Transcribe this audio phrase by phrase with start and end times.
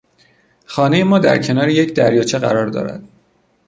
[0.65, 3.03] خانهی ما در کنار یک دریاچه قرار دارد.